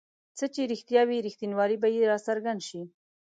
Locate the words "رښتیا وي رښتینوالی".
0.71-1.77